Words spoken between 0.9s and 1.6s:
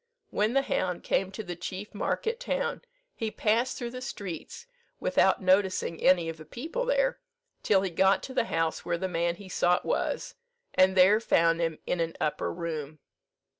came to the